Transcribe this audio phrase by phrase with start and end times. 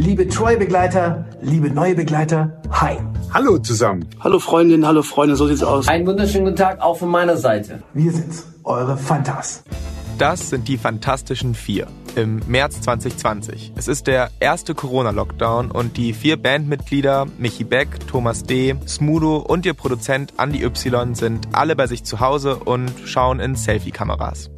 [0.00, 2.96] Liebe Troy-Begleiter, liebe neue Begleiter, hi.
[3.34, 4.08] Hallo zusammen.
[4.18, 5.88] Hallo Freundinnen, hallo Freunde, so sieht's aus.
[5.88, 7.82] Einen wunderschönen guten Tag auch von meiner Seite.
[7.92, 9.62] Wir sind's, eure Fantas.
[10.16, 11.86] Das sind die Fantastischen Vier
[12.16, 13.74] im März 2020.
[13.76, 19.66] Es ist der erste Corona-Lockdown und die vier Bandmitglieder Michi Beck, Thomas D., Smudo und
[19.66, 24.50] ihr Produzent Andy Y sind alle bei sich zu Hause und schauen in Selfie-Kameras.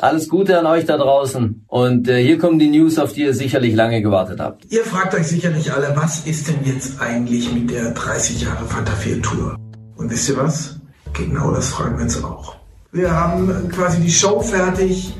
[0.00, 1.66] Alles Gute an euch da draußen.
[1.68, 4.64] Und äh, hier kommen die News, auf die ihr sicherlich lange gewartet habt.
[4.70, 8.92] Ihr fragt euch sicherlich alle, was ist denn jetzt eigentlich mit der 30 Jahre Fanta
[8.92, 9.56] 4 Tour?
[9.96, 10.80] Und wisst ihr was?
[11.12, 12.56] Genau das fragen wir uns auch.
[12.92, 15.14] Wir haben quasi die Show fertig.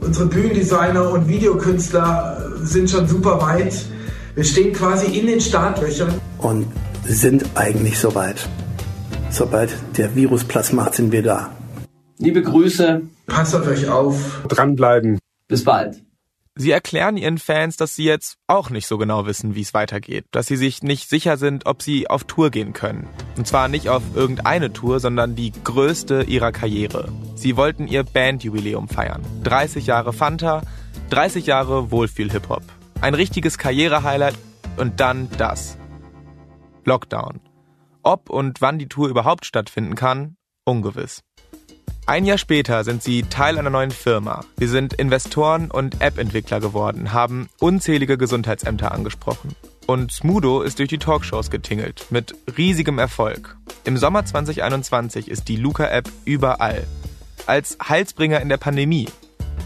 [0.00, 3.74] Unsere Bühnendesigner und Videokünstler sind schon super weit.
[4.34, 6.12] Wir stehen quasi in den Startlöchern.
[6.36, 6.66] Und
[7.06, 8.46] sind eigentlich soweit.
[9.30, 11.50] Sobald der Virus Platz macht, sind wir da.
[12.18, 13.02] Liebe Grüße.
[13.26, 14.42] Passt auf euch auf.
[14.48, 15.18] Dranbleiben.
[15.46, 16.02] Bis bald.
[16.56, 20.24] Sie erklären ihren Fans, dass sie jetzt auch nicht so genau wissen, wie es weitergeht,
[20.32, 23.06] dass sie sich nicht sicher sind, ob sie auf Tour gehen können.
[23.36, 27.12] Und zwar nicht auf irgendeine Tour, sondern die größte ihrer Karriere.
[27.36, 29.22] Sie wollten ihr Bandjubiläum feiern.
[29.44, 30.62] 30 Jahre Fanta,
[31.10, 32.64] 30 Jahre Wohlfühl-Hip-Hop.
[33.00, 34.34] Ein richtiges Karrierehighlight
[34.76, 35.78] und dann das.
[36.84, 37.38] Lockdown.
[38.02, 41.22] Ob und wann die Tour überhaupt stattfinden kann, ungewiss.
[42.08, 44.42] Ein Jahr später sind sie Teil einer neuen Firma.
[44.56, 49.54] Sie sind Investoren und App-Entwickler geworden, haben unzählige Gesundheitsämter angesprochen.
[49.86, 53.58] Und Smudo ist durch die Talkshows getingelt, mit riesigem Erfolg.
[53.84, 56.86] Im Sommer 2021 ist die Luca-App überall.
[57.44, 59.10] Als Heilsbringer in der Pandemie.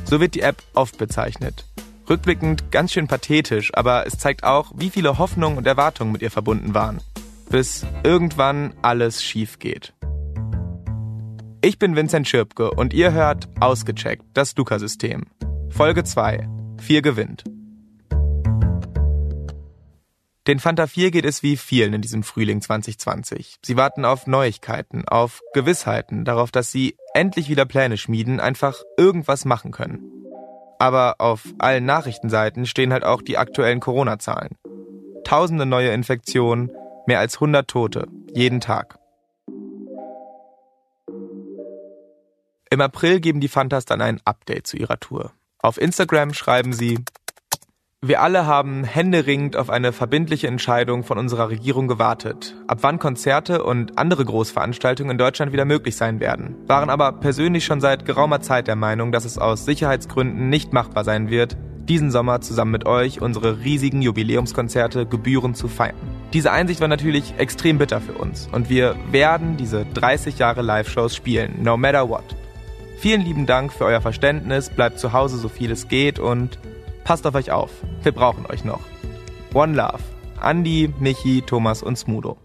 [0.04, 1.64] So wird die App oft bezeichnet.
[2.10, 6.30] Rückblickend ganz schön pathetisch, aber es zeigt auch, wie viele Hoffnungen und Erwartungen mit ihr
[6.32, 7.00] verbunden waren.
[7.50, 9.92] Bis irgendwann alles schief geht.
[11.64, 15.26] Ich bin Vincent Schirpke und ihr hört Ausgecheckt, das Luca-System.
[15.70, 16.48] Folge 2.
[16.80, 17.44] 4 gewinnt.
[20.48, 23.58] Den Fanta 4 geht es wie vielen in diesem Frühling 2020.
[23.64, 29.44] Sie warten auf Neuigkeiten, auf Gewissheiten, darauf, dass sie endlich wieder Pläne schmieden, einfach irgendwas
[29.44, 30.02] machen können.
[30.80, 34.56] Aber auf allen Nachrichtenseiten stehen halt auch die aktuellen Corona-Zahlen.
[35.22, 36.72] Tausende neue Infektionen,
[37.06, 38.98] mehr als 100 Tote, jeden Tag.
[42.72, 45.32] Im April geben die Fantas dann ein Update zu ihrer Tour.
[45.58, 47.00] Auf Instagram schreiben sie,
[48.00, 53.62] wir alle haben händeringend auf eine verbindliche Entscheidung von unserer Regierung gewartet, ab wann Konzerte
[53.62, 58.40] und andere Großveranstaltungen in Deutschland wieder möglich sein werden, waren aber persönlich schon seit geraumer
[58.40, 62.86] Zeit der Meinung, dass es aus Sicherheitsgründen nicht machbar sein wird, diesen Sommer zusammen mit
[62.86, 65.96] euch unsere riesigen Jubiläumskonzerte gebührend zu feiern.
[66.32, 71.14] Diese Einsicht war natürlich extrem bitter für uns und wir werden diese 30 Jahre Live-Shows
[71.14, 72.24] spielen, no matter what.
[73.02, 76.60] Vielen lieben Dank für euer Verständnis, bleibt zu Hause so viel es geht und
[77.02, 77.72] passt auf euch auf.
[78.04, 78.78] Wir brauchen euch noch.
[79.52, 79.98] One Love.
[80.40, 82.38] Andy, Michi, Thomas und Smudo.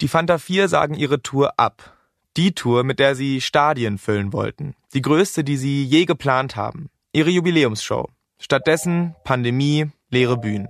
[0.00, 1.98] Die Fanta 4 sagen ihre Tour ab.
[2.38, 4.74] Die Tour, mit der sie Stadien füllen wollten.
[4.94, 6.88] Die größte, die sie je geplant haben.
[7.12, 8.08] Ihre Jubiläumsshow.
[8.38, 10.68] Stattdessen Pandemie, leere Bühnen.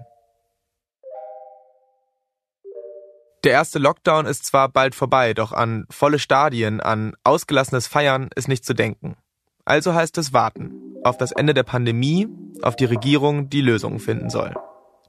[3.45, 8.49] Der erste Lockdown ist zwar bald vorbei, doch an volle Stadien, an ausgelassenes Feiern ist
[8.49, 9.17] nicht zu denken.
[9.65, 10.73] Also heißt es warten.
[11.05, 12.29] Auf das Ende der Pandemie,
[12.63, 14.57] auf die Regierung, die Lösungen finden soll.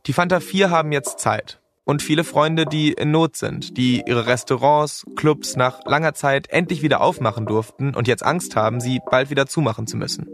[0.06, 1.60] Die Fanta 4 haben jetzt Zeit.
[1.86, 6.84] Und viele Freunde, die in Not sind, die ihre Restaurants, Clubs nach langer Zeit endlich
[6.84, 10.28] wieder aufmachen durften und jetzt Angst haben, sie bald wieder zumachen zu müssen.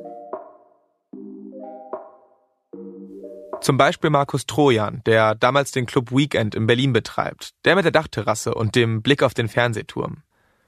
[3.61, 7.91] Zum Beispiel Markus Trojan, der damals den Club Weekend in Berlin betreibt, der mit der
[7.91, 10.23] Dachterrasse und dem Blick auf den Fernsehturm.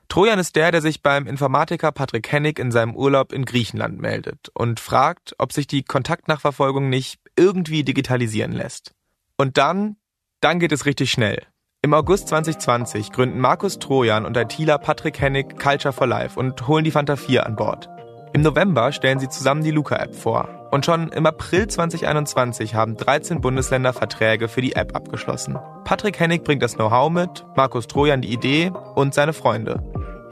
[0.09, 4.49] Trojan ist der, der sich beim Informatiker Patrick Hennig in seinem Urlaub in Griechenland meldet
[4.53, 8.93] und fragt, ob sich die Kontaktnachverfolgung nicht irgendwie digitalisieren lässt.
[9.37, 9.97] Und dann,
[10.39, 11.45] dann geht es richtig schnell.
[11.83, 16.83] Im August 2020 gründen Markus Trojan und ITler Patrick Hennig Culture for Life und holen
[16.83, 17.89] die Fanta 4 an Bord.
[18.33, 20.56] Im November stellen sie zusammen die Luca-App vor.
[20.71, 25.57] Und schon im April 2021 haben 13 Bundesländer Verträge für die App abgeschlossen.
[25.85, 29.81] Patrick Hennig bringt das Know-how mit, Markus Trojan die Idee und seine Freunde.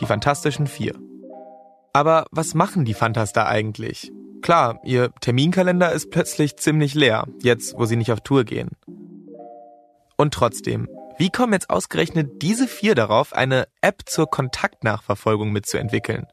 [0.01, 0.93] Die Fantastischen Vier.
[1.93, 4.11] Aber was machen die Fantas da eigentlich?
[4.41, 8.71] Klar, ihr Terminkalender ist plötzlich ziemlich leer, jetzt wo sie nicht auf Tour gehen.
[10.17, 16.27] Und trotzdem, wie kommen jetzt ausgerechnet diese vier darauf, eine App zur Kontaktnachverfolgung mitzuentwickeln?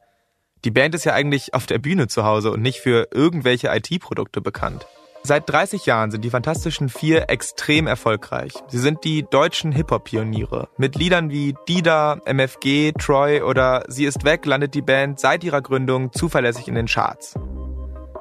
[0.65, 4.39] Die Band ist ja eigentlich auf der Bühne zu Hause und nicht für irgendwelche IT-Produkte
[4.39, 4.87] bekannt.
[5.21, 8.53] Seit 30 Jahren sind die Fantastischen Vier extrem erfolgreich.
[8.67, 10.69] Sie sind die deutschen Hip-Hop-Pioniere.
[10.77, 15.61] Mit Liedern wie Dida, MFG, Troy oder Sie ist weg landet die Band seit ihrer
[15.61, 17.35] Gründung zuverlässig in den Charts.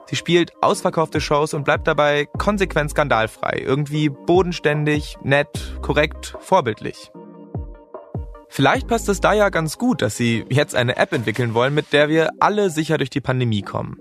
[0.06, 7.12] Sie spielt ausverkaufte Shows und bleibt dabei konsequent skandalfrei, irgendwie bodenständig, nett, korrekt, vorbildlich.
[8.54, 11.94] Vielleicht passt es da ja ganz gut, dass sie jetzt eine App entwickeln wollen, mit
[11.94, 13.96] der wir alle sicher durch die Pandemie kommen.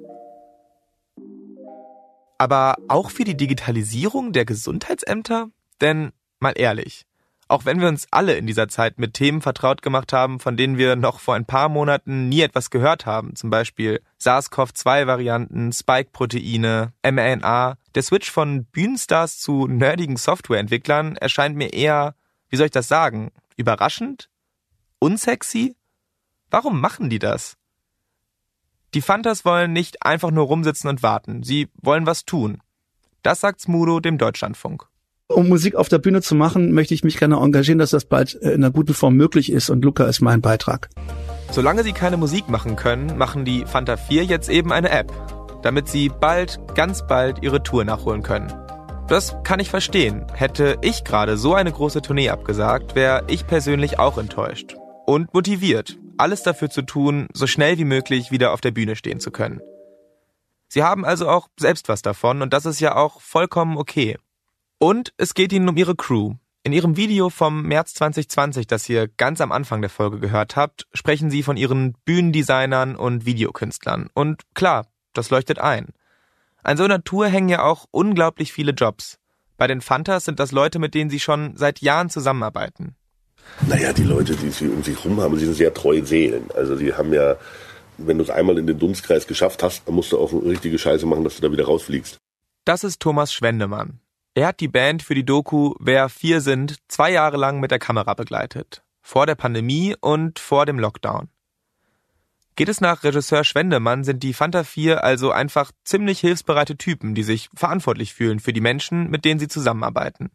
[2.38, 5.48] Aber auch für die Digitalisierung der Gesundheitsämter?
[5.80, 6.12] Denn
[6.42, 7.06] mal ehrlich,
[7.48, 10.78] auch wenn wir uns alle in dieser Zeit mit Themen vertraut gemacht haben, von denen
[10.78, 17.78] wir noch vor ein paar Monaten nie etwas gehört haben, zum Beispiel SARS-CoV-2-Varianten, Spike-Proteine, mRNA,
[17.96, 22.16] der Switch von Bühnenstars zu nerdigen Softwareentwicklern erscheint mir eher,
[22.50, 24.28] wie soll ich das sagen, überraschend?
[25.04, 25.76] Unsexy?
[26.50, 27.58] Warum machen die das?
[28.94, 32.62] Die Fantas wollen nicht einfach nur rumsitzen und warten, sie wollen was tun.
[33.24, 34.92] Das sagt Smudo dem Deutschlandfunk
[35.36, 38.34] um Musik auf der Bühne zu machen, möchte ich mich gerne engagieren, dass das bald
[38.34, 40.90] in einer guten Form möglich ist und Luca ist mein Beitrag.
[41.52, 45.12] Solange sie keine Musik machen können, machen die Fanta 4 jetzt eben eine App,
[45.64, 48.54] damit sie bald, ganz bald ihre Tour nachholen können.
[49.08, 50.26] Das kann ich verstehen.
[50.34, 54.76] Hätte ich gerade so eine große Tournee abgesagt, wäre ich persönlich auch enttäuscht.
[55.06, 59.20] Und motiviert, alles dafür zu tun, so schnell wie möglich wieder auf der Bühne stehen
[59.20, 59.62] zu können.
[60.68, 64.18] Sie haben also auch selbst was davon und das ist ja auch vollkommen okay.
[64.78, 66.36] Und es geht ihnen um ihre Crew.
[66.64, 70.88] In ihrem Video vom März 2020, das ihr ganz am Anfang der Folge gehört habt,
[70.94, 74.10] sprechen sie von ihren Bühnendesignern und Videokünstlern.
[74.14, 75.88] Und klar, das leuchtet ein.
[76.64, 79.18] An so einer Tour hängen ja auch unglaublich viele Jobs.
[79.58, 82.96] Bei den Fantas sind das Leute, mit denen sie schon seit Jahren zusammenarbeiten.
[83.68, 86.50] Naja, die Leute, die sie um sich rum haben, sie sind sehr treue Seelen.
[86.56, 87.36] Also die haben ja,
[87.98, 90.80] wenn du es einmal in den Dunstkreis geschafft hast, dann musst du auch eine richtige
[90.80, 92.18] Scheiße machen, dass du da wieder rausfliegst.
[92.66, 94.00] Das ist Thomas Schwendemann.
[94.34, 97.80] Er hat die Band für die Doku Wer vier sind zwei Jahre lang mit der
[97.80, 98.84] Kamera begleitet.
[99.02, 101.30] Vor der Pandemie und vor dem Lockdown.
[102.56, 107.24] Geht es nach Regisseur Schwendemann, sind die Fanta 4 also einfach ziemlich hilfsbereite Typen, die
[107.24, 110.30] sich verantwortlich fühlen für die Menschen, mit denen sie zusammenarbeiten.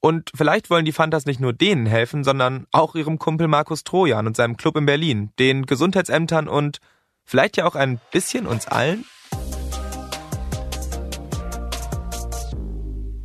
[0.00, 4.26] Und vielleicht wollen die Fantas nicht nur denen helfen, sondern auch ihrem Kumpel Markus Trojan
[4.26, 6.78] und seinem Club in Berlin, den Gesundheitsämtern und
[7.24, 9.04] vielleicht ja auch ein bisschen uns allen?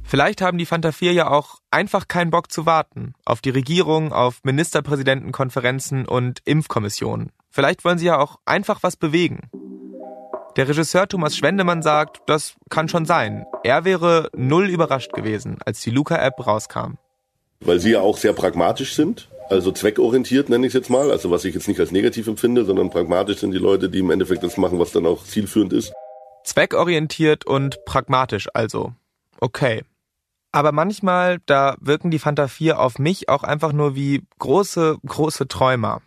[0.04, 3.14] Vielleicht haben die Fanta 4 ja auch einfach keinen Bock zu warten.
[3.26, 7.32] Auf die Regierung, auf Ministerpräsidentenkonferenzen und Impfkommissionen.
[7.50, 9.50] Vielleicht wollen sie ja auch einfach was bewegen.
[10.56, 13.46] Der Regisseur Thomas Schwendemann sagt, das kann schon sein.
[13.64, 17.00] Er wäre null überrascht gewesen, als die Luca-App rauskam.
[17.62, 21.32] Weil sie ja auch sehr pragmatisch sind, also zweckorientiert nenne ich es jetzt mal, also
[21.32, 24.44] was ich jetzt nicht als negativ empfinde, sondern pragmatisch sind die Leute, die im Endeffekt
[24.44, 25.92] das machen, was dann auch zielführend ist.
[26.44, 28.94] Zweckorientiert und pragmatisch also.
[29.40, 29.84] Okay.
[30.52, 35.48] Aber manchmal, da wirken die Fanta 4 auf mich auch einfach nur wie große, große
[35.48, 36.02] Träumer.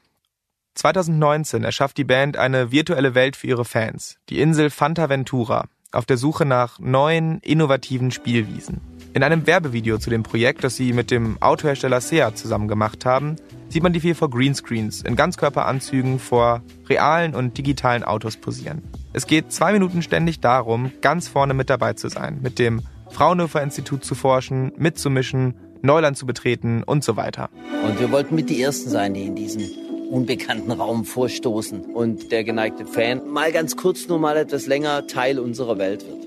[0.76, 6.05] 2019 erschafft die Band eine virtuelle Welt für ihre Fans, die Insel Fanta Ventura, auf
[6.05, 8.82] der Suche nach neuen, innovativen Spielwiesen.
[9.14, 13.37] In einem Werbevideo zu dem Projekt, das sie mit dem Autohersteller Seat zusammen gemacht haben,
[13.70, 18.82] sieht man die vier vor Greenscreens in Ganzkörperanzügen vor realen und digitalen Autos posieren.
[19.14, 23.62] Es geht zwei Minuten ständig darum, ganz vorne mit dabei zu sein, mit dem Fraunhofer
[23.62, 27.49] Institut zu forschen, mitzumischen, Neuland zu betreten und so weiter.
[27.82, 32.44] Und wir wollten mit die Ersten sein, die in diesen unbekannten Raum vorstoßen und der
[32.44, 36.26] geneigte Fan mal ganz kurz nur mal etwas länger Teil unserer Welt wird.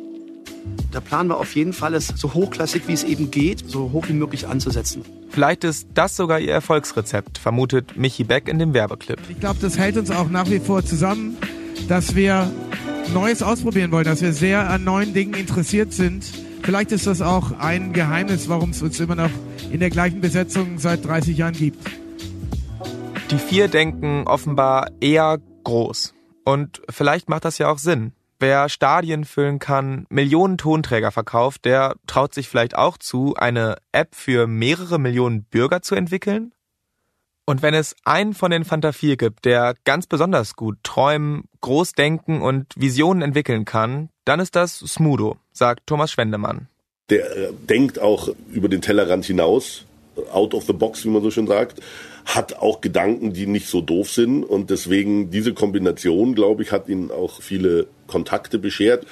[0.93, 4.07] Der Plan war auf jeden Fall, es so hochklassig wie es eben geht, so hoch
[4.07, 5.03] wie möglich anzusetzen.
[5.29, 9.19] Vielleicht ist das sogar ihr Erfolgsrezept, vermutet Michi Beck in dem Werbeclip.
[9.29, 11.37] Ich glaube, das hält uns auch nach wie vor zusammen,
[11.87, 12.51] dass wir
[13.13, 16.25] Neues ausprobieren wollen, dass wir sehr an neuen Dingen interessiert sind
[16.63, 19.31] Vielleicht ist das auch ein Geheimnis, warum es uns immer noch
[19.71, 21.79] in der gleichen Besetzung seit 30 Jahren gibt.
[23.31, 26.15] Die vier denken offenbar eher groß.
[26.45, 28.13] Und vielleicht macht das ja auch Sinn.
[28.39, 34.15] Wer Stadien füllen kann, Millionen Tonträger verkauft, der traut sich vielleicht auch zu, eine App
[34.15, 36.53] für mehrere Millionen Bürger zu entwickeln?
[37.45, 41.93] Und wenn es einen von den Fanta 4 gibt, der ganz besonders gut träumen, groß
[41.93, 46.67] denken und Visionen entwickeln kann, dann ist das Smudo, sagt Thomas Schwendemann.
[47.11, 49.85] Der äh, denkt auch über den Tellerrand hinaus,
[50.31, 51.81] out of the box, wie man so schön sagt,
[52.35, 56.87] hat auch Gedanken, die nicht so doof sind und deswegen diese Kombination, glaube ich, hat
[56.87, 59.05] ihnen auch viele Kontakte beschert.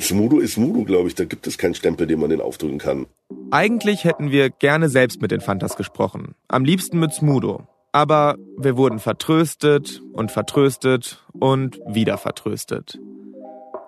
[0.00, 1.14] Smudo ist Smudo, glaube ich.
[1.14, 3.06] Da gibt es keinen Stempel, den man den aufdrücken kann.
[3.50, 6.34] Eigentlich hätten wir gerne selbst mit den Fantas gesprochen.
[6.46, 7.66] Am liebsten mit Smudo.
[7.92, 13.00] Aber wir wurden vertröstet und vertröstet und wieder vertröstet.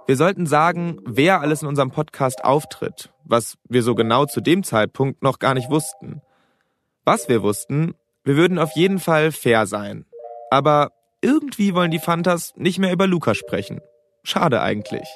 [0.08, 4.64] Wir sollten sagen, wer alles in unserem Podcast auftritt, was wir so genau zu dem
[4.64, 6.20] Zeitpunkt noch gar nicht wussten.
[7.04, 10.06] Was wir wussten, wir würden auf jeden Fall fair sein.
[10.50, 13.80] Aber irgendwie wollen die Fantas nicht mehr über Luca sprechen.
[14.24, 15.08] Schade eigentlich.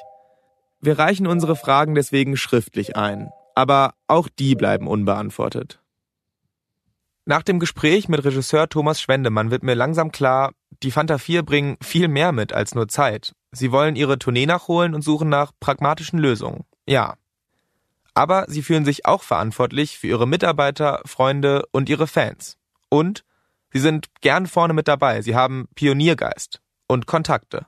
[0.79, 3.29] Wir reichen unsere Fragen deswegen schriftlich ein.
[3.55, 5.79] Aber auch die bleiben unbeantwortet.
[7.25, 10.51] Nach dem Gespräch mit Regisseur Thomas Schwendemann wird mir langsam klar,
[10.83, 13.33] die Fanta 4 bringen viel mehr mit als nur Zeit.
[13.51, 16.63] Sie wollen ihre Tournee nachholen und suchen nach pragmatischen Lösungen.
[16.85, 17.15] Ja.
[18.13, 22.57] Aber sie fühlen sich auch verantwortlich für ihre Mitarbeiter, Freunde und ihre Fans.
[22.89, 23.23] Und
[23.71, 25.21] sie sind gern vorne mit dabei.
[25.21, 27.65] Sie haben Pioniergeist und Kontakte.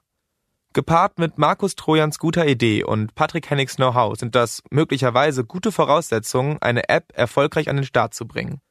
[0.73, 6.61] Gepaart mit Markus Trojans guter Idee und Patrick Hennigs Know-how sind das möglicherweise gute Voraussetzungen,
[6.61, 8.61] eine App erfolgreich an den Start zu bringen.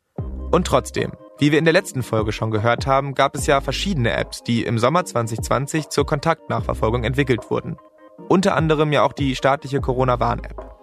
[0.52, 4.12] Und trotzdem, wie wir in der letzten Folge schon gehört haben, gab es ja verschiedene
[4.12, 7.76] Apps, die im Sommer 2020 zur Kontaktnachverfolgung entwickelt wurden.
[8.28, 10.77] Unter anderem ja auch die staatliche Corona-Warn-App.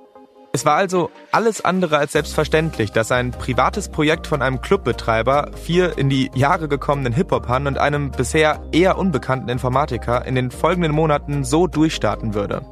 [0.56, 5.98] Es war also alles andere als selbstverständlich, dass ein privates Projekt von einem Clubbetreiber vier
[5.98, 11.44] in die Jahre gekommenen Hip-Hopern und einem bisher eher unbekannten Informatiker in den folgenden Monaten
[11.44, 12.66] so durchstarten würde.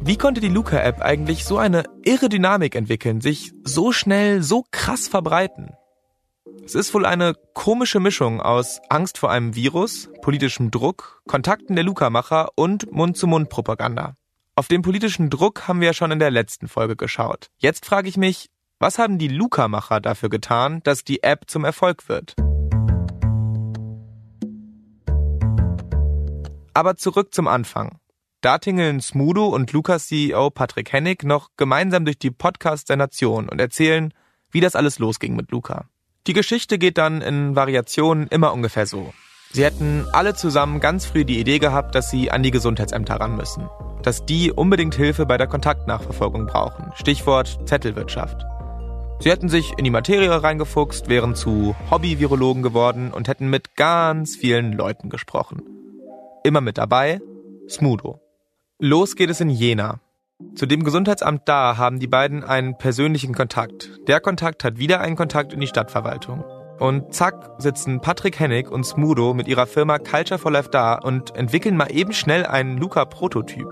[0.00, 5.06] Wie konnte die Luca-App eigentlich so eine irre Dynamik entwickeln, sich so schnell, so krass
[5.06, 5.74] verbreiten?
[6.64, 11.84] Es ist wohl eine komische Mischung aus Angst vor einem Virus, politischem Druck, Kontakten der
[11.84, 14.14] Luca-Macher und Mund-zu-Mund-Propaganda.
[14.58, 17.46] Auf den politischen Druck haben wir ja schon in der letzten Folge geschaut.
[17.58, 18.50] Jetzt frage ich mich,
[18.80, 22.34] was haben die Luca-Macher dafür getan, dass die App zum Erfolg wird?
[26.74, 28.00] Aber zurück zum Anfang.
[28.40, 33.48] Da tingeln Smudo und Lukas CEO Patrick Hennig noch gemeinsam durch die Podcasts der Nation
[33.48, 34.12] und erzählen,
[34.50, 35.88] wie das alles losging mit Luca.
[36.26, 39.14] Die Geschichte geht dann in Variationen immer ungefähr so.
[39.52, 43.36] Sie hätten alle zusammen ganz früh die Idee gehabt, dass sie an die Gesundheitsämter ran
[43.36, 43.68] müssen.
[44.02, 46.92] Dass die unbedingt Hilfe bei der Kontaktnachverfolgung brauchen.
[46.94, 48.44] Stichwort Zettelwirtschaft.
[49.20, 54.36] Sie hätten sich in die Materie reingefuchst, wären zu Hobby-Virologen geworden und hätten mit ganz
[54.36, 55.62] vielen Leuten gesprochen.
[56.44, 57.20] Immer mit dabei
[57.68, 58.20] Smudo.
[58.78, 60.00] Los geht es in Jena,
[60.54, 63.90] zu dem Gesundheitsamt da haben die beiden einen persönlichen Kontakt.
[64.06, 66.44] Der Kontakt hat wieder einen Kontakt in die Stadtverwaltung.
[66.78, 71.34] Und zack sitzen Patrick Hennig und Smudo mit ihrer Firma Culture for Life da und
[71.34, 73.66] entwickeln mal eben schnell einen Luca-Prototyp.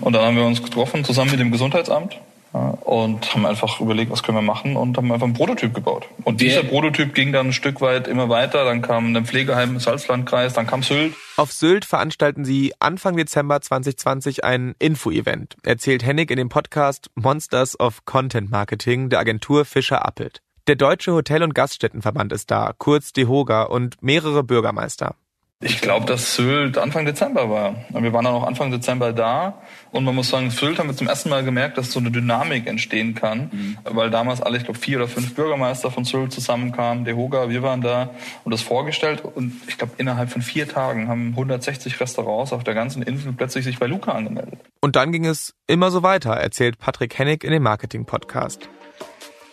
[0.00, 2.18] Und dann haben wir uns getroffen, zusammen mit dem Gesundheitsamt
[2.52, 6.06] und haben einfach überlegt, was können wir machen und haben einfach einen Prototyp gebaut.
[6.24, 8.64] Und dieser Prototyp ging dann ein Stück weit immer weiter.
[8.64, 11.14] Dann kam ein Pflegeheim im Salzlandkreis, dann kam Sylt.
[11.36, 17.78] Auf Sylt veranstalten sie Anfang Dezember 2020 ein Info-Event, erzählt Hennig in dem Podcast Monsters
[17.78, 20.40] of Content Marketing der Agentur Fischer Appelt.
[20.66, 25.14] Der Deutsche Hotel- und Gaststättenverband ist da, kurz DEHOGA und mehrere Bürgermeister.
[25.60, 27.74] Ich glaube, dass Sylt Anfang Dezember war.
[27.90, 29.60] Wir waren dann auch Anfang Dezember da
[29.90, 32.68] und man muss sagen, Sylt haben wir zum ersten Mal gemerkt, dass so eine Dynamik
[32.68, 33.78] entstehen kann, mhm.
[33.82, 37.64] weil damals alle, ich glaube, vier oder fünf Bürgermeister von Sylt zusammenkamen, der Hoga, wir
[37.64, 38.10] waren da
[38.44, 42.74] und das vorgestellt und ich glaube, innerhalb von vier Tagen haben 160 Restaurants auf der
[42.74, 44.60] ganzen Insel plötzlich sich bei Luca angemeldet.
[44.80, 48.68] Und dann ging es immer so weiter, erzählt Patrick Hennig in dem Marketing-Podcast.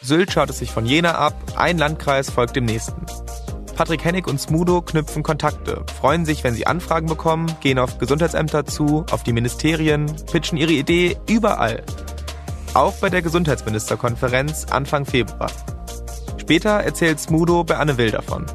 [0.02, 3.08] Sylt schaut es sich von Jena ab, ein Landkreis folgt dem nächsten.
[3.76, 8.66] Patrick Hennig und Smudo knüpfen Kontakte, freuen sich, wenn sie Anfragen bekommen, gehen auf Gesundheitsämter
[8.66, 11.84] zu, auf die Ministerien, pitchen ihre Idee überall.
[12.74, 15.52] Auch bei der Gesundheitsministerkonferenz Anfang Februar.
[16.38, 18.46] Später erzählt Smudo bei Anne Will davon.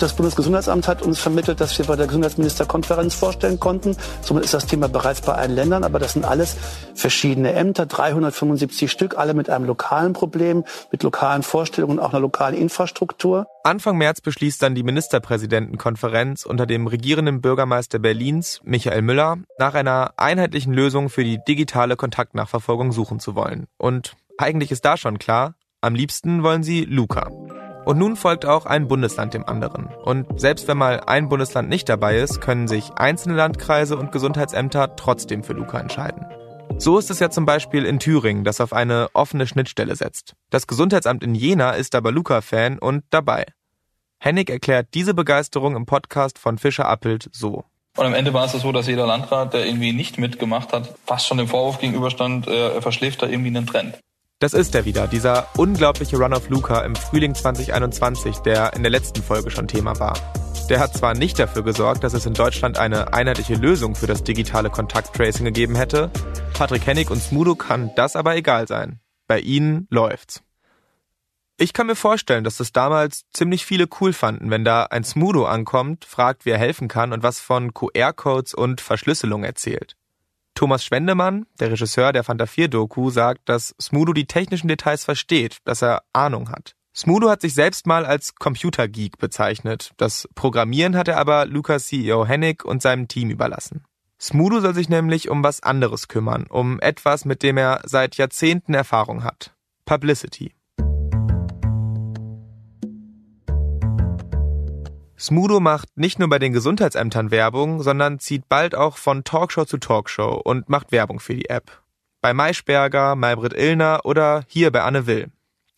[0.00, 3.94] Das Bundesgesundheitsamt hat uns vermittelt, dass wir bei der Gesundheitsministerkonferenz vorstellen konnten.
[4.22, 6.56] Somit ist das Thema bereits bei allen Ländern, aber das sind alles
[6.94, 12.20] verschiedene Ämter, 375 Stück, alle mit einem lokalen Problem, mit lokalen Vorstellungen und auch einer
[12.20, 13.46] lokalen Infrastruktur.
[13.62, 20.14] Anfang März beschließt dann die Ministerpräsidentenkonferenz unter dem regierenden Bürgermeister Berlins, Michael Müller, nach einer
[20.16, 23.66] einheitlichen Lösung für die digitale Kontaktnachverfolgung suchen zu wollen.
[23.76, 27.28] Und eigentlich ist da schon klar, am liebsten wollen sie Luca.
[27.84, 29.86] Und nun folgt auch ein Bundesland dem anderen.
[30.04, 34.96] Und selbst wenn mal ein Bundesland nicht dabei ist, können sich einzelne Landkreise und Gesundheitsämter
[34.96, 36.26] trotzdem für Luca entscheiden.
[36.78, 40.34] So ist es ja zum Beispiel in Thüringen, das auf eine offene Schnittstelle setzt.
[40.50, 43.46] Das Gesundheitsamt in Jena ist aber Luca-Fan und dabei.
[44.18, 47.64] Hennig erklärt diese Begeisterung im Podcast von Fischer Appelt so.
[47.96, 51.26] Und am Ende war es so, dass jeder Landrat, der irgendwie nicht mitgemacht hat, fast
[51.26, 53.98] schon dem Vorwurf gegenüberstand, er verschläft da irgendwie einen Trend.
[54.42, 58.90] Das ist er wieder, dieser unglaubliche Run of Luca im Frühling 2021, der in der
[58.90, 60.18] letzten Folge schon Thema war.
[60.70, 64.24] Der hat zwar nicht dafür gesorgt, dass es in Deutschland eine einheitliche Lösung für das
[64.24, 66.10] digitale Kontakttracing gegeben hätte.
[66.54, 69.00] Patrick Hennig und Smudo kann das aber egal sein.
[69.26, 70.42] Bei ihnen läuft's.
[71.58, 75.44] Ich kann mir vorstellen, dass das damals ziemlich viele cool fanden, wenn da ein Smudo
[75.44, 79.96] ankommt, fragt, wie er helfen kann und was von QR-Codes und Verschlüsselung erzählt.
[80.60, 85.56] Thomas Schwendemann, der Regisseur der Fanta 4 Doku, sagt, dass Smudo die technischen Details versteht,
[85.64, 86.76] dass er Ahnung hat.
[86.94, 89.92] Smudo hat sich selbst mal als Computergeek bezeichnet.
[89.96, 93.86] Das Programmieren hat er aber Lukas CEO Hennig und seinem Team überlassen.
[94.20, 98.74] Smudo soll sich nämlich um was anderes kümmern, um etwas, mit dem er seit Jahrzehnten
[98.74, 99.54] Erfahrung hat.
[99.86, 100.52] Publicity.
[105.20, 109.76] Smudo macht nicht nur bei den Gesundheitsämtern Werbung, sondern zieht bald auch von Talkshow zu
[109.76, 111.82] Talkshow und macht Werbung für die App.
[112.22, 115.28] Bei Maischberger, Maybrit Illner oder hier bei Anne Will.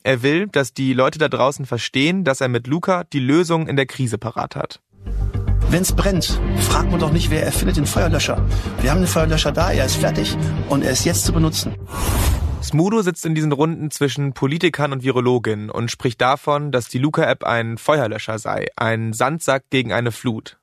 [0.04, 3.74] Er will, dass die Leute da draußen verstehen, dass er mit Luca die Lösung in
[3.74, 4.80] der Krise parat hat.
[5.70, 8.46] Wenn's brennt, fragt man doch nicht, wer erfindet den Feuerlöscher.
[8.80, 10.36] Wir haben den Feuerlöscher da, er ist fertig
[10.68, 11.74] und er ist jetzt zu benutzen.
[12.62, 17.42] Smudo sitzt in diesen Runden zwischen Politikern und Virologinnen und spricht davon, dass die Luca-App
[17.42, 20.58] ein Feuerlöscher sei, ein Sandsack gegen eine Flut.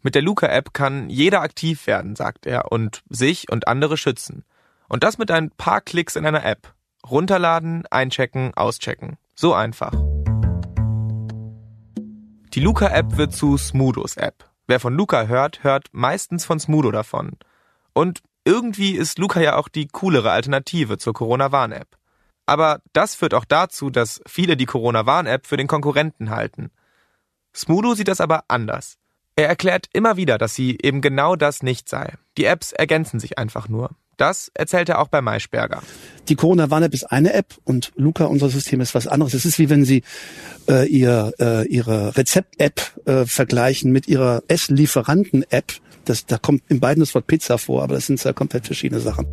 [0.00, 4.44] Mit der Luca-App kann jeder aktiv werden, sagt er, und sich und andere schützen.
[4.88, 6.74] Und das mit ein paar Klicks in einer App.
[7.08, 9.18] Runterladen, einchecken, auschecken.
[9.34, 9.92] So einfach.
[12.54, 14.48] Die Luca-App wird zu Smudos App.
[14.66, 17.32] Wer von Luca hört, hört meistens von Smudo davon.
[17.92, 21.88] Und irgendwie ist Luca ja auch die coolere Alternative zur Corona-Warn-App.
[22.46, 26.70] Aber das führt auch dazu, dass viele die Corona-Warn-App für den Konkurrenten halten.
[27.54, 28.96] Smudo sieht das aber anders.
[29.36, 32.14] Er erklärt immer wieder, dass sie eben genau das nicht sei.
[32.36, 33.90] Die Apps ergänzen sich einfach nur.
[34.18, 35.82] Das erzählt er auch bei Maischberger.
[36.28, 39.34] Die Corona Warn-App ist eine App und Luca, unser System, ist was anderes.
[39.34, 40.02] Es ist wie wenn Sie
[40.68, 45.72] äh, ihr, äh, Ihre Rezept-App äh, vergleichen mit Ihrer Esslieferanten-App.
[46.04, 49.00] Das, da kommt in beiden das Wort Pizza vor, aber das sind zwei komplett verschiedene
[49.00, 49.26] Sachen.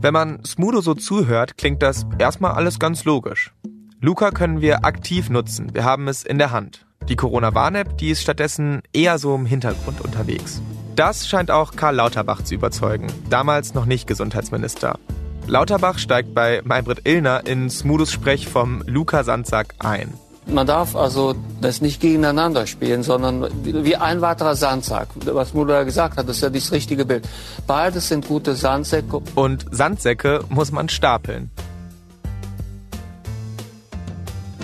[0.00, 3.52] Wenn man Smudo so zuhört, klingt das erstmal alles ganz logisch.
[4.00, 5.74] Luca können wir aktiv nutzen.
[5.74, 6.86] Wir haben es in der Hand.
[7.08, 10.60] Die Corona-Warn-App, die ist stattdessen eher so im Hintergrund unterwegs.
[10.96, 14.98] Das scheint auch Karl Lauterbach zu überzeugen, damals noch nicht Gesundheitsminister.
[15.46, 20.12] Lauterbach steigt bei Maybrit Illner in Smudos Sprech vom Luca Sandsack ein.
[20.48, 25.08] Man darf also das nicht gegeneinander spielen, sondern wie ein weiterer Sandsack.
[25.14, 27.28] Was Mutter gesagt hat, das ist ja das richtige Bild.
[27.66, 29.22] Beides sind gute Sandsäcke.
[29.34, 31.50] Und Sandsäcke muss man stapeln.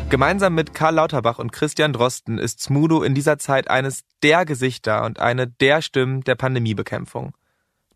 [0.09, 5.05] Gemeinsam mit Karl Lauterbach und Christian Drosten ist Smudo in dieser Zeit eines der Gesichter
[5.05, 7.33] und eine der Stimmen der Pandemiebekämpfung.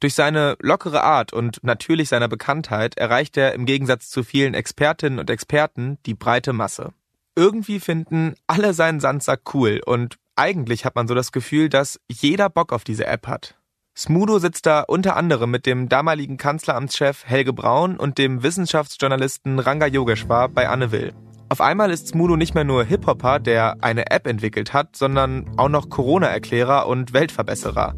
[0.01, 5.19] Durch seine lockere Art und natürlich seiner Bekanntheit erreicht er im Gegensatz zu vielen Expertinnen
[5.19, 6.93] und Experten die breite Masse.
[7.39, 12.49] Irgendwie finden alle seinen Sandsack cool und eigentlich hat man so das Gefühl, dass jeder
[12.49, 13.57] Bock auf diese App hat.
[13.95, 19.87] Smudo sitzt da unter anderem mit dem damaligen Kanzleramtschef Helge Braun und dem Wissenschaftsjournalisten Ranga
[19.87, 21.13] Yogeshwar bei Anne Will.
[21.51, 25.69] Auf einmal ist Smudo nicht mehr nur Hip-Hopper, der eine App entwickelt hat, sondern auch
[25.69, 27.95] noch Corona-Erklärer und Weltverbesserer.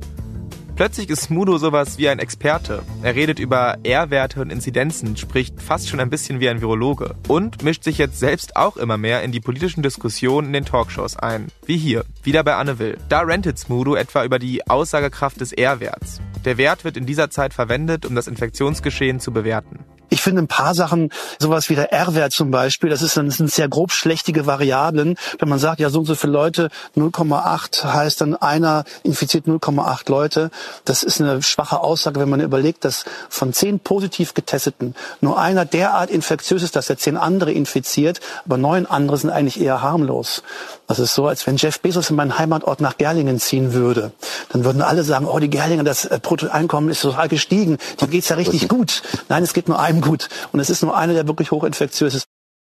[0.78, 2.84] Plötzlich ist Smudo sowas wie ein Experte.
[3.02, 7.64] Er redet über R-Werte und Inzidenzen, spricht fast schon ein bisschen wie ein Virologe und
[7.64, 11.48] mischt sich jetzt selbst auch immer mehr in die politischen Diskussionen in den Talkshows ein.
[11.66, 12.96] Wie hier, wieder bei Anne Will.
[13.08, 16.20] Da rentet Smudo etwa über die Aussagekraft des R-Werts.
[16.44, 19.80] Der Wert wird in dieser Zeit verwendet, um das Infektionsgeschehen zu bewerten.
[20.10, 23.50] Ich finde ein paar Sachen, sowas wie der R-Wert zum Beispiel, das, ist, das sind
[23.50, 25.16] sehr grob schlechtige Variablen.
[25.38, 30.10] Wenn man sagt, ja, so und so viele Leute, 0,8 heißt dann einer infiziert 0,8
[30.10, 30.50] Leute.
[30.84, 35.64] Das ist eine schwache Aussage, wenn man überlegt, dass von zehn positiv Getesteten nur einer
[35.64, 40.42] derart infektiös ist, dass er zehn andere infiziert, aber neun andere sind eigentlich eher harmlos.
[40.86, 44.12] Das ist so, als wenn Jeff Bezos in meinen Heimatort nach Gerlingen ziehen würde.
[44.50, 48.36] Dann würden alle sagen, oh, die Gerlinger, das Bruttoeinkommen ist total gestiegen, dem geht's ja
[48.36, 49.02] richtig gut.
[49.28, 50.28] Nein, es geht nur einem gut.
[50.52, 52.26] Und es ist nur einer, der wirklich hochinfektiös ist.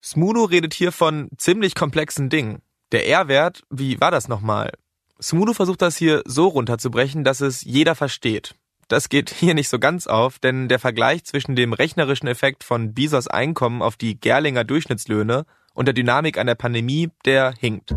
[0.03, 2.63] Smudo redet hier von ziemlich komplexen Dingen.
[2.93, 4.73] Der R-Wert, wie war das nochmal?
[5.21, 8.55] Smudo versucht das hier so runterzubrechen, dass es jeder versteht.
[8.89, 12.93] Das geht hier nicht so ganz auf, denn der Vergleich zwischen dem rechnerischen Effekt von
[12.93, 17.95] Bezos Einkommen auf die Gerlinger Durchschnittslöhne und der Dynamik einer Pandemie, der hinkt.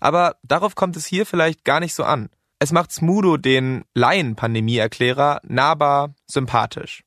[0.00, 2.28] Aber darauf kommt es hier vielleicht gar nicht so an.
[2.64, 7.04] Es macht Smudo den Laien-Pandemie-Erklärer nahbar sympathisch.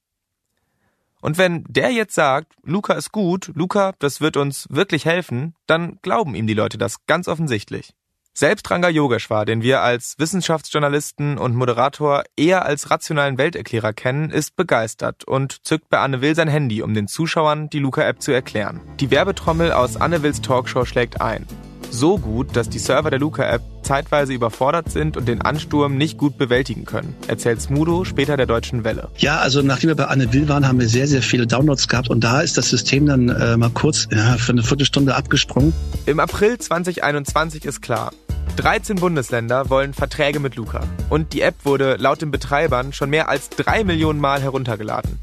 [1.20, 5.98] Und wenn der jetzt sagt, Luca ist gut, Luca, das wird uns wirklich helfen, dann
[6.04, 7.96] glauben ihm die Leute das ganz offensichtlich.
[8.36, 14.56] Selbst Ranga Yogeshwar, den wir als Wissenschaftsjournalisten und Moderator eher als rationalen Welterklärer kennen, ist
[14.56, 18.80] begeistert und zückt bei Anne Will sein Handy, um den Zuschauern die Luca-App zu erklären.
[19.00, 21.48] Die Werbetrommel aus Anne Wills Talkshow schlägt ein.
[21.90, 26.38] So gut, dass die Server der Luca-App zeitweise überfordert sind und den Ansturm nicht gut
[26.38, 29.10] bewältigen können, erzählt Smudo später der Deutschen Welle.
[29.18, 32.10] Ja, also nachdem wir bei Anne Will waren, haben wir sehr, sehr viele Downloads gehabt
[32.10, 35.74] und da ist das System dann äh, mal kurz ja, für eine Viertelstunde abgesprungen.
[36.06, 38.12] Im April 2021 ist klar,
[38.58, 40.82] 13 Bundesländer wollen Verträge mit Luca.
[41.10, 45.20] Und die App wurde laut den Betreibern schon mehr als drei Millionen Mal heruntergeladen.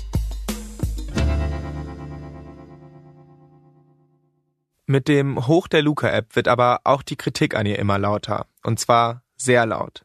[4.86, 8.46] Mit dem Hoch der Luca-App wird aber auch die Kritik an ihr immer lauter.
[8.62, 10.04] Und zwar sehr laut.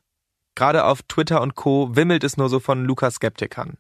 [0.56, 1.96] Gerade auf Twitter und Co.
[1.96, 3.78] wimmelt es nur so von Luca-Skeptikern.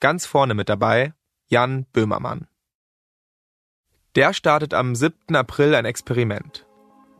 [0.00, 1.14] Ganz vorne mit dabei
[1.46, 2.48] Jan Böhmermann.
[4.16, 5.36] Der startet am 7.
[5.36, 6.66] April ein Experiment.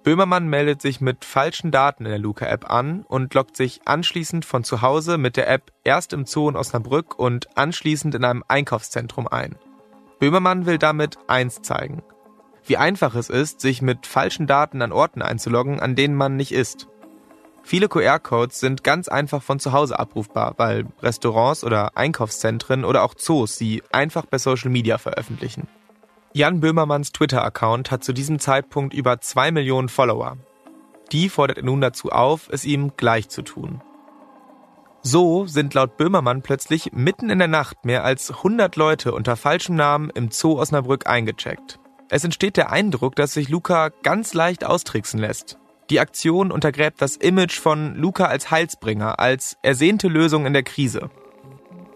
[0.03, 4.64] Böhmermann meldet sich mit falschen Daten in der Luca-App an und loggt sich anschließend von
[4.64, 9.29] zu Hause mit der App erst im Zoo in Osnabrück und anschließend in einem Einkaufszentrum
[9.29, 9.57] ein.
[10.19, 12.03] Böhmermann will damit eins zeigen.
[12.66, 16.52] Wie einfach es ist, sich mit falschen Daten an Orten einzuloggen, an denen man nicht
[16.52, 16.88] ist.
[17.62, 23.14] Viele QR-Codes sind ganz einfach von zu Hause abrufbar, weil Restaurants oder Einkaufszentren oder auch
[23.14, 25.68] Zoos sie einfach bei Social Media veröffentlichen.
[26.33, 30.37] Jan Böhmermanns Twitter-Account hat zu diesem Zeitpunkt über zwei Millionen Follower.
[31.12, 33.81] Die fordert er nun dazu auf, es ihm gleich zu tun.
[35.02, 39.76] So sind laut Böhmermann plötzlich mitten in der Nacht mehr als 100 Leute unter falschem
[39.76, 41.79] Namen im Zoo Osnabrück eingecheckt.
[42.09, 45.59] Es entsteht der Eindruck, dass sich Luca ganz leicht austricksen lässt.
[45.90, 51.11] Die Aktion untergräbt das Image von Luca als Heilsbringer, als ersehnte Lösung in der Krise.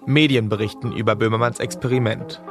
[0.06, 2.42] Medien berichten über Böhmermanns Experiment.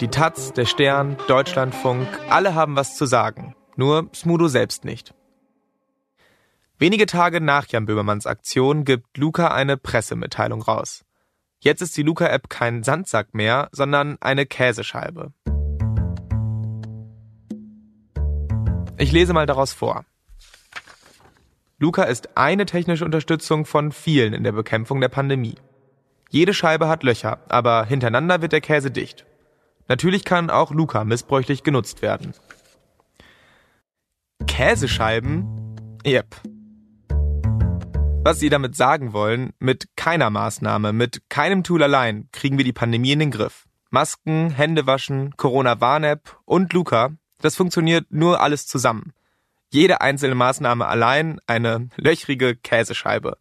[0.00, 3.54] Die Taz, der Stern, Deutschlandfunk, alle haben was zu sagen.
[3.76, 5.14] Nur Smudo selbst nicht.
[6.78, 11.04] Wenige Tage nach Jan Böhmermanns Aktion gibt Luca eine Pressemitteilung raus.
[11.60, 15.32] Jetzt ist die Luca-App kein Sandsack mehr, sondern eine Käsescheibe.
[19.00, 20.04] Ich lese mal daraus vor.
[21.78, 25.54] Luca ist eine technische Unterstützung von vielen in der Bekämpfung der Pandemie.
[26.30, 29.24] Jede Scheibe hat Löcher, aber hintereinander wird der Käse dicht.
[29.86, 32.34] Natürlich kann auch Luca missbräuchlich genutzt werden.
[34.48, 36.00] Käsescheiben?
[36.04, 36.34] Yep.
[38.24, 42.72] Was sie damit sagen wollen, mit keiner Maßnahme, mit keinem Tool allein kriegen wir die
[42.72, 43.66] Pandemie in den Griff.
[43.90, 49.12] Masken, Händewaschen, Corona-Warn-App und Luca, das funktioniert nur alles zusammen.
[49.70, 53.36] Jede einzelne Maßnahme allein eine löchrige Käsescheibe.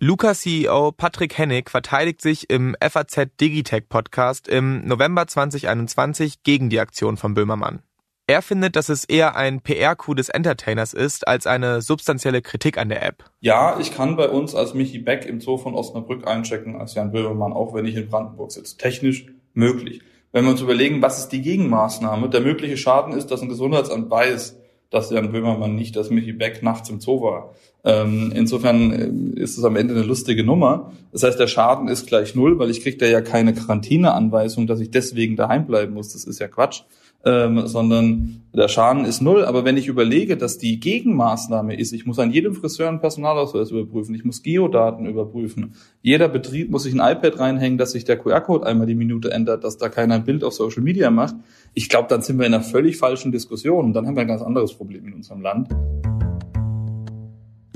[0.00, 7.16] Luca-CEO Patrick Hennig verteidigt sich im FAZ Digitech Podcast im November 2021 gegen die Aktion
[7.16, 7.82] von Böhmermann.
[8.30, 12.90] Er findet, dass es eher ein PR-Coup des Entertainers ist, als eine substanzielle Kritik an
[12.90, 13.24] der App.
[13.40, 17.10] Ja, ich kann bei uns als Michi Beck im Zoo von Osnabrück einchecken, als Jan
[17.10, 18.76] Böhmermann, auch wenn ich in Brandenburg sitze.
[18.76, 20.02] Technisch möglich.
[20.30, 24.10] Wenn wir uns überlegen, was ist die Gegenmaßnahme, der mögliche Schaden ist, dass ein Gesundheitsamt
[24.10, 24.58] weiß,
[24.90, 27.54] dass Jan Böhmermann nicht, dass Michi Beck nachts im Zoo war.
[27.82, 30.92] Ähm, insofern äh, ist es am Ende eine lustige Nummer.
[31.12, 34.80] Das heißt, der Schaden ist gleich null, weil ich kriege da ja keine Quarantäneanweisung, dass
[34.80, 36.12] ich deswegen daheim bleiben muss.
[36.12, 36.82] Das ist ja Quatsch
[37.24, 39.44] ähm, sondern der Schaden ist null.
[39.44, 43.70] Aber wenn ich überlege, dass die Gegenmaßnahme ist, ich muss an jedem Friseur einen Personalausweis
[43.70, 48.18] überprüfen, ich muss Geodaten überprüfen, jeder Betrieb muss sich ein iPad reinhängen, dass sich der
[48.18, 51.34] QR-Code einmal die Minute ändert, dass da keiner ein Bild auf Social Media macht.
[51.74, 54.28] Ich glaube, dann sind wir in einer völlig falschen Diskussion und dann haben wir ein
[54.28, 55.68] ganz anderes Problem in unserem Land.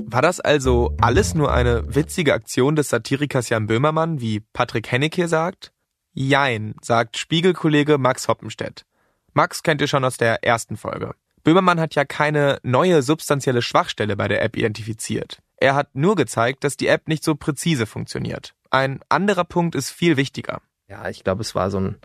[0.05, 5.15] War das also alles nur eine witzige Aktion des Satirikers Jan Böhmermann, wie Patrick Hennig
[5.15, 5.71] hier sagt?
[6.13, 8.85] Jein, sagt Spiegelkollege Max Hoppenstedt.
[9.33, 11.15] Max kennt ihr schon aus der ersten Folge.
[11.43, 15.39] Böhmermann hat ja keine neue substanzielle Schwachstelle bei der App identifiziert.
[15.57, 18.53] Er hat nur gezeigt, dass die App nicht so präzise funktioniert.
[18.69, 20.61] Ein anderer Punkt ist viel wichtiger.
[20.87, 21.97] Ja, ich glaube, es war so ein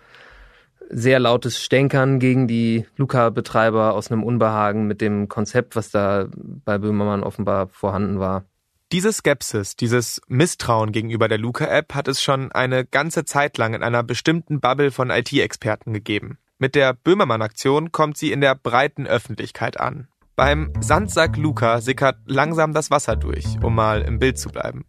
[0.91, 6.79] sehr lautes Stänkern gegen die Luca-Betreiber aus einem Unbehagen mit dem Konzept, was da bei
[6.79, 8.45] Böhmermann offenbar vorhanden war.
[8.91, 13.83] Diese Skepsis, dieses Misstrauen gegenüber der Luca-App hat es schon eine ganze Zeit lang in
[13.83, 16.39] einer bestimmten Bubble von IT-Experten gegeben.
[16.61, 20.09] Mit der Böhmermann-Aktion kommt sie in der breiten Öffentlichkeit an.
[20.35, 24.85] Beim Sandsack Luca sickert langsam das Wasser durch, um mal im Bild zu bleiben.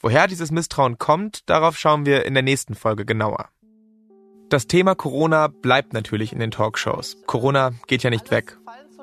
[0.00, 3.48] Woher dieses Misstrauen kommt, darauf schauen wir in der nächsten Folge genauer.
[4.50, 7.16] Das Thema Corona bleibt natürlich in den Talkshows.
[7.26, 8.58] Corona geht ja nicht weg.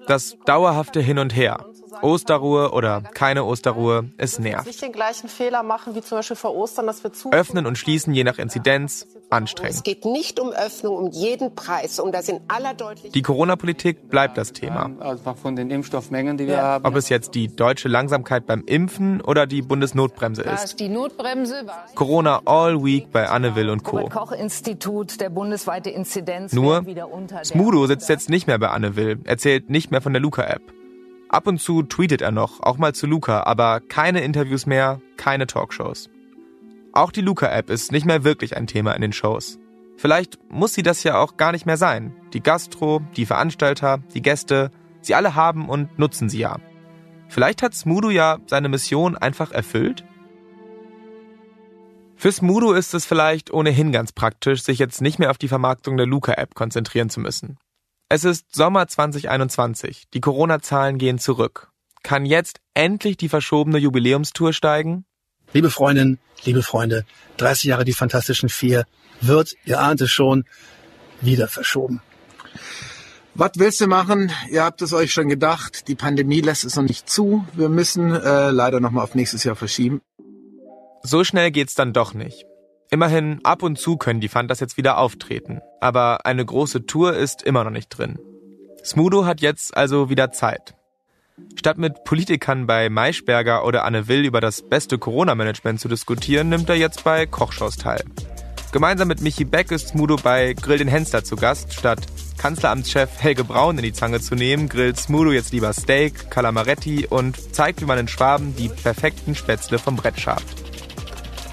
[0.06, 1.66] Das dauerhafte Hin und Her,
[2.02, 4.68] Osterruhe oder keine Osterruhe, es nervt.
[4.68, 7.78] Nicht den gleichen Fehler machen wie zum Beispiel vor Ostern, dass wir zu Öffnen und
[7.78, 9.76] schließen je nach Inzidenz, anstrengend.
[9.76, 13.16] Es geht nicht um Öffnung um jeden Preis und das in aller Deutlichkeit.
[13.16, 14.92] Die Corona-Politik bleibt das Thema.
[15.00, 16.62] Also von den Impfstoffmengen, die wir ja.
[16.62, 16.86] haben.
[16.86, 20.80] Ob es jetzt die deutsche Langsamkeit beim Impfen oder die Bundesnotbremse ist.
[20.80, 21.66] die Notbremse.
[21.96, 24.08] Corona all week bei Anne Will und Co.
[24.10, 26.54] Koch Institut, der bundesweite Inzidenz.
[26.54, 26.86] Nur,
[27.44, 30.62] Smudo sitzt jetzt nicht mehr bei Anne Will, erzählt nicht mehr von der Luca-App.
[31.30, 35.46] Ab und zu tweetet er noch, auch mal zu Luca, aber keine Interviews mehr, keine
[35.46, 36.10] Talkshows.
[36.92, 39.60] Auch die Luca-App ist nicht mehr wirklich ein Thema in den Shows.
[39.96, 42.16] Vielleicht muss sie das ja auch gar nicht mehr sein.
[42.34, 46.58] Die Gastro, die Veranstalter, die Gäste, sie alle haben und nutzen sie ja.
[47.28, 50.04] Vielleicht hat Smudo ja seine Mission einfach erfüllt?
[52.16, 55.96] Für Smudo ist es vielleicht ohnehin ganz praktisch, sich jetzt nicht mehr auf die Vermarktung
[55.96, 57.58] der Luca-App konzentrieren zu müssen.
[58.12, 60.08] Es ist Sommer 2021.
[60.16, 61.70] Die Corona-Zahlen gehen zurück.
[62.02, 65.06] Kann jetzt endlich die verschobene Jubiläumstour steigen?
[65.54, 67.06] Liebe Freundinnen, liebe Freunde,
[67.38, 68.86] 30 Jahre die Fantastischen Vier
[69.22, 70.46] wird, ihr ahnt es schon,
[71.22, 72.02] wieder verschoben.
[73.36, 74.32] Was willst du machen?
[74.50, 75.88] Ihr habt es euch schon gedacht.
[75.88, 77.46] Die Pandemie lässt es noch nicht zu.
[77.54, 80.02] Wir müssen äh, leider nochmal auf nächstes Jahr verschieben.
[81.04, 82.46] So schnell geht's dann doch nicht.
[82.92, 85.62] Immerhin, ab und zu können die Fantas jetzt wieder auftreten.
[85.80, 88.18] Aber eine große Tour ist immer noch nicht drin.
[88.84, 90.74] Smudo hat jetzt also wieder Zeit.
[91.56, 96.68] Statt mit Politikern bei Maischberger oder Anne Will über das beste Corona-Management zu diskutieren, nimmt
[96.70, 98.04] er jetzt bei Kochshows teil.
[98.72, 101.74] Gemeinsam mit Michi Beck ist Smudo bei Grill den Henster zu Gast.
[101.74, 102.02] Statt
[102.38, 107.54] Kanzleramtschef Helge Braun in die Zange zu nehmen, grillt Smudo jetzt lieber Steak, Calamaretti und
[107.54, 110.69] zeigt, wie man in Schwaben die perfekten Spätzle vom Brett schabt.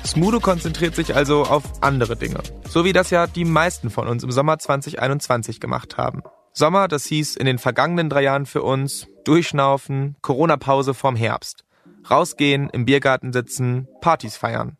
[0.06, 2.38] Smudo konzentriert sich also auf andere Dinge.
[2.68, 6.22] So wie das ja die meisten von uns im Sommer 2021 gemacht haben.
[6.52, 11.64] Sommer, das hieß in den vergangenen drei Jahren für uns Durchschnaufen, Corona-Pause vorm Herbst.
[12.10, 14.78] Rausgehen, im Biergarten sitzen, Partys feiern.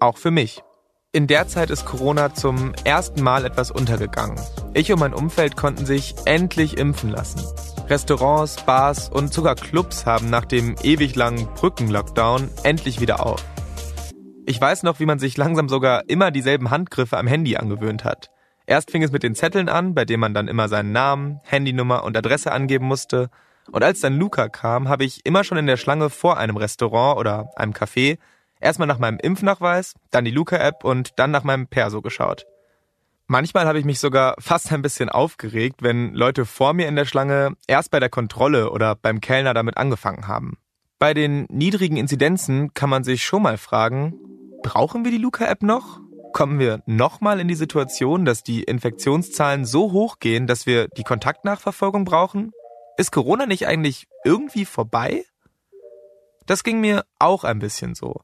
[0.00, 0.62] Auch für mich.
[1.10, 4.38] In der Zeit ist Corona zum ersten Mal etwas untergegangen.
[4.74, 7.42] Ich und mein Umfeld konnten sich endlich impfen lassen.
[7.88, 13.42] Restaurants, Bars und sogar Clubs haben nach dem ewig langen Brückenlockdown endlich wieder auf.
[14.48, 18.30] Ich weiß noch, wie man sich langsam sogar immer dieselben Handgriffe am Handy angewöhnt hat.
[18.64, 22.02] Erst fing es mit den Zetteln an, bei denen man dann immer seinen Namen, Handynummer
[22.02, 23.28] und Adresse angeben musste.
[23.70, 27.18] Und als dann Luca kam, habe ich immer schon in der Schlange vor einem Restaurant
[27.18, 28.16] oder einem Café
[28.58, 32.46] erstmal nach meinem Impfnachweis, dann die Luca-App und dann nach meinem Perso geschaut.
[33.26, 37.04] Manchmal habe ich mich sogar fast ein bisschen aufgeregt, wenn Leute vor mir in der
[37.04, 40.56] Schlange erst bei der Kontrolle oder beim Kellner damit angefangen haben.
[40.98, 44.14] Bei den niedrigen Inzidenzen kann man sich schon mal fragen,
[44.62, 46.00] Brauchen wir die Luca-App noch?
[46.32, 51.04] Kommen wir nochmal in die Situation, dass die Infektionszahlen so hoch gehen, dass wir die
[51.04, 52.52] Kontaktnachverfolgung brauchen?
[52.96, 55.24] Ist Corona nicht eigentlich irgendwie vorbei?
[56.46, 58.20] Das ging mir auch ein bisschen so.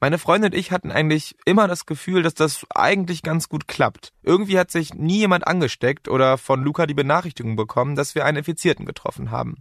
[0.00, 4.12] Meine Freundin und ich hatten eigentlich immer das Gefühl, dass das eigentlich ganz gut klappt.
[4.22, 8.38] Irgendwie hat sich nie jemand angesteckt oder von Luca die Benachrichtigung bekommen, dass wir einen
[8.38, 9.56] Infizierten getroffen haben.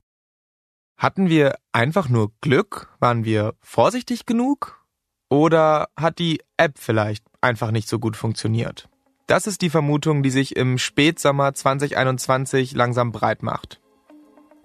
[0.97, 2.93] Hatten wir einfach nur Glück?
[2.99, 4.84] Waren wir vorsichtig genug?
[5.35, 8.87] Oder hat die App vielleicht einfach nicht so gut funktioniert?
[9.27, 13.81] Das ist die Vermutung, die sich im Spätsommer 2021 langsam breit macht.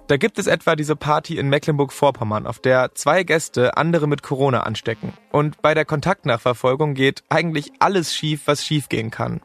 [0.07, 4.61] Da gibt es etwa diese Party in Mecklenburg-Vorpommern, auf der zwei Gäste andere mit Corona
[4.61, 5.13] anstecken.
[5.33, 9.41] Und bei der Kontaktnachverfolgung geht eigentlich alles schief, was schiefgehen kann.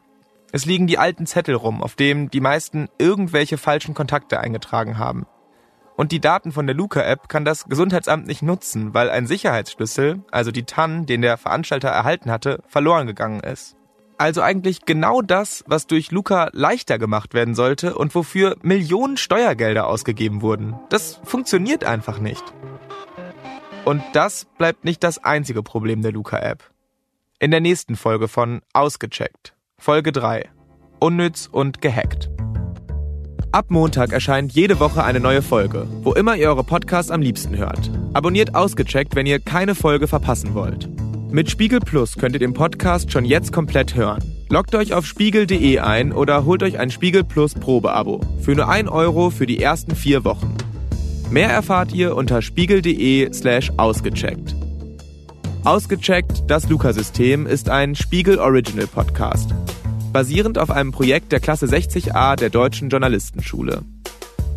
[0.52, 5.26] Es liegen die alten Zettel rum, auf denen die meisten irgendwelche falschen Kontakte eingetragen haben.
[5.96, 10.52] Und die Daten von der Luca-App kann das Gesundheitsamt nicht nutzen, weil ein Sicherheitsschlüssel, also
[10.52, 13.78] die TAN, den der Veranstalter erhalten hatte, verloren gegangen ist.
[14.18, 19.88] Also eigentlich genau das, was durch Luca leichter gemacht werden sollte und wofür Millionen Steuergelder
[19.88, 20.76] ausgegeben wurden.
[20.90, 22.44] Das funktioniert einfach nicht.
[23.84, 26.64] Und das bleibt nicht das einzige Problem der Luca-App.
[27.40, 30.50] In der nächsten Folge von Ausgecheckt, Folge 3,
[31.00, 32.30] Unnütz und gehackt.
[33.56, 37.56] Ab Montag erscheint jede Woche eine neue Folge, wo immer ihr eure Podcasts am liebsten
[37.56, 37.90] hört.
[38.12, 40.90] Abonniert ausgecheckt, wenn ihr keine Folge verpassen wollt.
[41.32, 44.22] Mit Spiegel Plus könnt ihr den Podcast schon jetzt komplett hören.
[44.50, 48.90] Loggt euch auf spiegel.de ein oder holt euch ein Spiegel Plus Probeabo für nur 1
[48.90, 50.54] Euro für die ersten vier Wochen.
[51.32, 54.54] Mehr erfahrt ihr unter spiegel.de slash ausgecheckt.
[55.64, 59.56] Ausgecheckt, das Luca-System ist ein Spiegel Original Podcast
[60.16, 63.82] basierend auf einem Projekt der Klasse 60a der Deutschen Journalistenschule.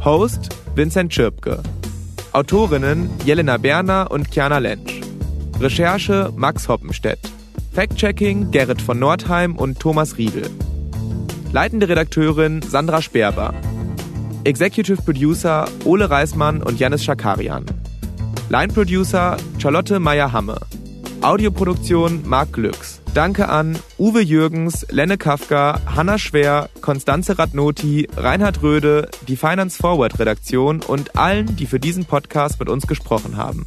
[0.05, 1.65] Host Vincent Schirpke.
[2.31, 5.01] Autorinnen Jelena Berner und Kiana Lentsch.
[5.59, 7.19] Recherche Max Hoppenstedt.
[7.73, 10.49] Fact-Checking Gerrit von Nordheim und Thomas Riedel.
[11.51, 13.53] Leitende Redakteurin Sandra Sperber.
[14.45, 17.65] Executive Producer Ole Reismann und Janis Schakarian.
[18.49, 20.61] Line Producer Charlotte Meyer-Hamme.
[21.21, 22.98] Audioproduktion Marc Glücks.
[23.15, 30.19] Danke an Uwe Jürgens, Lenne Kafka, Hanna Schwer, Konstanze Radnoti, Reinhard Röde, die Finance Forward
[30.19, 33.65] Redaktion und allen, die für diesen Podcast mit uns gesprochen haben.